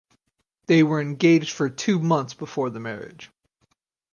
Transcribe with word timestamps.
They 0.65 0.81
were 0.81 0.99
engaged 0.99 1.51
for 1.51 1.69
two 1.69 1.99
months 1.99 2.33
before 2.33 2.71
the 2.71 2.79
marriage. 2.79 3.29